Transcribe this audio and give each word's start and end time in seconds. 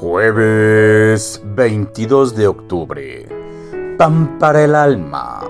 Jueves 0.00 1.42
22 1.44 2.34
de 2.34 2.48
octubre. 2.48 3.28
Pan 3.98 4.38
para 4.38 4.64
el 4.64 4.74
alma. 4.74 5.42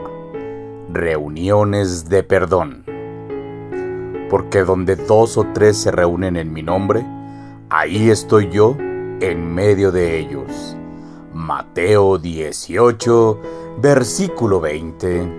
Reuniones 0.92 2.08
de 2.08 2.24
perdón. 2.24 2.82
Porque 4.28 4.64
donde 4.64 4.96
dos 4.96 5.38
o 5.38 5.46
tres 5.54 5.76
se 5.76 5.92
reúnen 5.92 6.34
en 6.34 6.52
mi 6.52 6.64
nombre, 6.64 7.06
ahí 7.68 8.10
estoy 8.10 8.50
yo 8.50 8.76
en 9.20 9.54
medio 9.54 9.92
de 9.92 10.18
ellos. 10.18 10.76
Mateo 11.32 12.18
18, 12.18 13.40
versículo 13.80 14.60
20. 14.60 15.32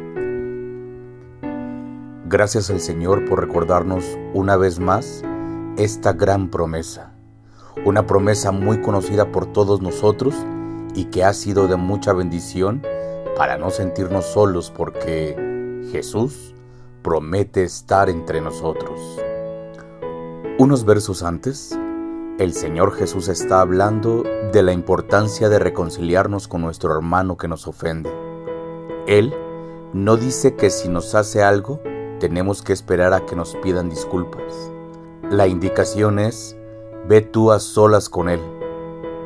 Gracias 2.30 2.70
al 2.70 2.80
Señor 2.80 3.26
por 3.26 3.42
recordarnos 3.42 4.18
una 4.34 4.56
vez 4.56 4.80
más 4.80 5.22
esta 5.76 6.14
gran 6.14 6.48
promesa 6.48 7.11
una 7.86 8.06
promesa 8.06 8.52
muy 8.52 8.82
conocida 8.82 9.32
por 9.32 9.46
todos 9.46 9.82
nosotros 9.82 10.36
y 10.94 11.06
que 11.06 11.24
ha 11.24 11.34
sido 11.34 11.68
de 11.68 11.78
mucha 11.78 12.14
bendición 12.14 12.84
para 13.36 13.58
no 13.58 13.70
sentirnos 13.70 14.26
solos 14.26 14.72
porque 14.76 15.36
Jesús 15.92 16.54
promete 17.02 17.64
estar 17.64 18.10
entre 18.10 18.42
nosotros. 18.42 19.00
Unos 20.60 20.86
versos 20.86 21.24
antes, 21.24 21.78
el 22.38 22.54
Señor 22.54 22.94
Jesús 22.94 23.28
está 23.28 23.62
hablando 23.62 24.24
de 24.52 24.64
la 24.64 24.74
importancia 24.74 25.50
de 25.50 25.60
reconciliarnos 25.60 26.48
con 26.48 26.62
nuestro 26.62 26.94
hermano 26.94 27.38
que 27.38 27.48
nos 27.48 27.68
ofende. 27.68 28.12
Él 29.08 29.34
no 29.94 30.18
dice 30.18 30.56
que 30.56 30.70
si 30.70 30.88
nos 30.88 31.16
hace 31.16 31.42
algo, 31.42 31.82
tenemos 32.20 32.62
que 32.62 32.74
esperar 32.74 33.14
a 33.14 33.26
que 33.26 33.36
nos 33.36 33.56
pidan 33.56 33.90
disculpas. 33.90 34.72
La 35.30 35.48
indicación 35.48 36.20
es 36.20 36.56
ve 37.08 37.22
tú 37.22 37.52
a 37.52 37.60
solas 37.60 38.10
con 38.10 38.30
Él. 38.30 38.40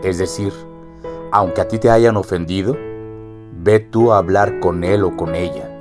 Es 0.03 0.17
decir, 0.17 0.53
aunque 1.31 1.61
a 1.61 1.67
ti 1.67 1.79
te 1.79 1.89
hayan 1.89 2.17
ofendido, 2.17 2.75
ve 3.63 3.79
tú 3.79 4.11
a 4.11 4.17
hablar 4.17 4.59
con 4.59 4.83
Él 4.83 5.03
o 5.03 5.15
con 5.15 5.35
ella. 5.35 5.71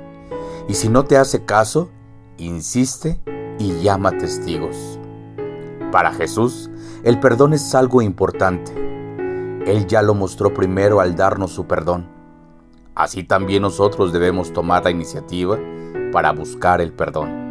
Y 0.67 0.73
si 0.73 0.89
no 0.89 1.05
te 1.05 1.17
hace 1.17 1.45
caso, 1.45 1.89
insiste 2.37 3.19
y 3.59 3.81
llama 3.81 4.17
testigos. 4.17 4.99
Para 5.91 6.11
Jesús, 6.13 6.69
el 7.03 7.19
perdón 7.19 7.53
es 7.53 7.73
algo 7.75 8.01
importante. 8.01 8.73
Él 9.65 9.87
ya 9.87 10.01
lo 10.01 10.13
mostró 10.13 10.53
primero 10.53 10.99
al 10.99 11.15
darnos 11.15 11.51
su 11.51 11.65
perdón. 11.65 12.07
Así 12.95 13.23
también 13.23 13.61
nosotros 13.61 14.11
debemos 14.13 14.53
tomar 14.53 14.83
la 14.83 14.91
iniciativa 14.91 15.57
para 16.11 16.31
buscar 16.31 16.81
el 16.81 16.93
perdón. 16.93 17.44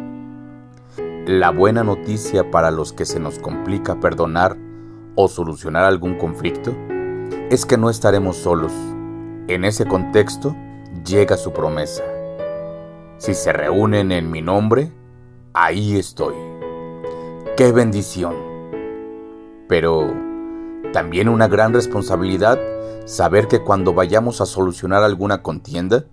La 1.27 1.49
buena 1.49 1.83
noticia 1.83 2.51
para 2.51 2.69
los 2.69 2.93
que 2.93 3.03
se 3.03 3.19
nos 3.19 3.39
complica 3.39 3.99
perdonar 3.99 4.57
o 5.15 5.27
solucionar 5.27 5.83
algún 5.83 6.19
conflicto 6.19 6.71
es 7.49 7.65
que 7.65 7.77
no 7.77 7.89
estaremos 7.89 8.37
solos. 8.37 8.71
En 9.47 9.65
ese 9.65 9.87
contexto 9.87 10.55
llega 11.03 11.35
su 11.35 11.51
promesa. 11.51 12.03
Si 13.17 13.33
se 13.33 13.51
reúnen 13.51 14.11
en 14.11 14.29
mi 14.29 14.43
nombre, 14.43 14.91
ahí 15.55 15.97
estoy. 15.97 16.35
¡Qué 17.57 17.71
bendición! 17.71 18.35
Pero 19.67 20.13
también 20.93 21.27
una 21.27 21.47
gran 21.47 21.73
responsabilidad 21.73 22.59
saber 23.05 23.47
que 23.47 23.63
cuando 23.63 23.95
vayamos 23.95 24.41
a 24.41 24.45
solucionar 24.45 25.01
alguna 25.01 25.41
contienda, 25.41 26.05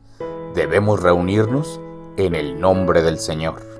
debemos 0.54 1.02
reunirnos 1.02 1.82
en 2.16 2.34
el 2.34 2.58
nombre 2.58 3.02
del 3.02 3.18
Señor. 3.18 3.71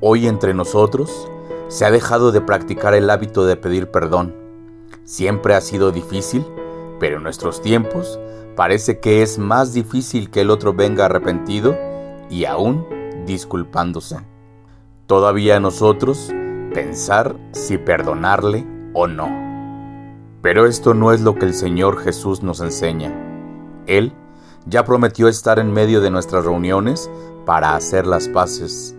Hoy 0.00 0.28
entre 0.28 0.54
nosotros 0.54 1.28
se 1.66 1.84
ha 1.84 1.90
dejado 1.90 2.30
de 2.30 2.40
practicar 2.40 2.94
el 2.94 3.10
hábito 3.10 3.46
de 3.46 3.56
pedir 3.56 3.90
perdón. 3.90 4.32
Siempre 5.02 5.56
ha 5.56 5.60
sido 5.60 5.90
difícil, 5.90 6.46
pero 7.00 7.16
en 7.16 7.24
nuestros 7.24 7.60
tiempos 7.60 8.20
parece 8.54 9.00
que 9.00 9.22
es 9.22 9.38
más 9.38 9.74
difícil 9.74 10.30
que 10.30 10.42
el 10.42 10.50
otro 10.50 10.72
venga 10.72 11.06
arrepentido 11.06 11.76
y 12.30 12.44
aún 12.44 12.86
disculpándose. 13.26 14.18
Todavía 15.06 15.58
nosotros 15.58 16.30
pensar 16.72 17.34
si 17.50 17.76
perdonarle 17.76 18.64
o 18.94 19.08
no. 19.08 19.28
Pero 20.42 20.66
esto 20.66 20.94
no 20.94 21.12
es 21.12 21.22
lo 21.22 21.34
que 21.34 21.46
el 21.46 21.54
Señor 21.54 21.98
Jesús 21.98 22.44
nos 22.44 22.60
enseña. 22.60 23.12
Él 23.86 24.12
ya 24.64 24.84
prometió 24.84 25.26
estar 25.26 25.58
en 25.58 25.72
medio 25.72 26.00
de 26.00 26.12
nuestras 26.12 26.44
reuniones 26.44 27.10
para 27.44 27.74
hacer 27.74 28.06
las 28.06 28.28
paces 28.28 28.94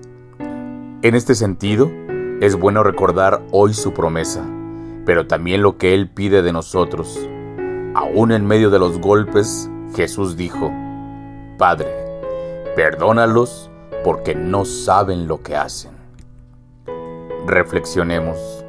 en 1.01 1.15
este 1.15 1.33
sentido, 1.33 1.89
es 2.41 2.57
bueno 2.57 2.83
recordar 2.83 3.41
hoy 3.51 3.73
su 3.73 3.93
promesa, 3.93 4.45
pero 5.05 5.27
también 5.27 5.61
lo 5.61 5.77
que 5.77 5.93
Él 5.93 6.09
pide 6.09 6.41
de 6.41 6.51
nosotros. 6.51 7.17
Aún 7.95 8.33
en 8.33 8.45
medio 8.45 8.69
de 8.69 8.79
los 8.79 8.99
golpes, 8.99 9.69
Jesús 9.95 10.35
dijo, 10.35 10.71
Padre, 11.57 11.87
perdónalos 12.75 13.71
porque 14.03 14.35
no 14.35 14.65
saben 14.65 15.27
lo 15.27 15.41
que 15.41 15.55
hacen. 15.55 15.91
Reflexionemos. 17.47 18.65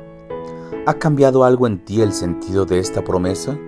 ¿Ha 0.87 0.95
cambiado 0.95 1.43
algo 1.43 1.67
en 1.67 1.85
ti 1.85 2.01
el 2.01 2.13
sentido 2.13 2.65
de 2.65 2.79
esta 2.79 3.03
promesa? 3.03 3.59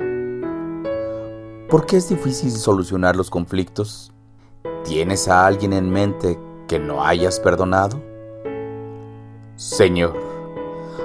¿Por 1.68 1.86
qué 1.86 1.96
es 1.96 2.08
difícil 2.08 2.52
solucionar 2.52 3.16
los 3.16 3.28
conflictos? 3.28 4.12
¿Tienes 4.84 5.26
a 5.26 5.46
alguien 5.46 5.72
en 5.72 5.90
mente 5.90 6.38
que 6.68 6.78
no 6.78 7.04
hayas 7.04 7.40
perdonado? 7.40 8.11
Señor, 9.56 10.16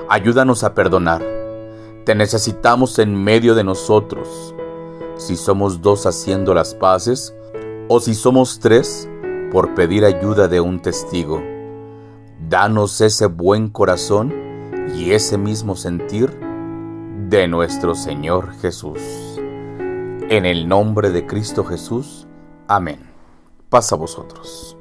ayúdanos 0.10 0.64
a 0.64 0.74
perdonar. 0.74 1.22
Te 2.06 2.16
necesitamos 2.16 2.98
en 3.00 3.22
medio 3.22 3.56
de 3.56 3.64
nosotros. 3.64 4.56
Si 5.18 5.36
somos 5.36 5.82
dos 5.82 6.06
haciendo 6.06 6.54
las 6.54 6.74
paces, 6.74 7.36
o 7.90 8.00
si 8.00 8.14
somos 8.14 8.60
tres 8.60 9.10
por 9.52 9.76
pedir 9.76 10.06
ayuda 10.06 10.48
de 10.48 10.62
un 10.62 10.82
testigo. 10.82 11.42
Danos 12.50 13.02
ese 13.02 13.26
buen 13.26 13.70
corazón 13.70 14.34
y 14.96 15.12
ese 15.12 15.38
mismo 15.38 15.76
sentir 15.76 16.40
de 17.30 17.48
nuestro 17.48 17.96
Señor 17.96 18.54
Jesús. 18.62 19.00
En 20.30 20.46
el 20.46 20.68
nombre 20.68 21.10
de 21.10 21.26
Cristo 21.26 21.64
Jesús. 21.64 22.28
Amén. 22.68 23.00
Pasa 23.70 23.96
a 23.96 23.98
vosotros. 23.98 24.77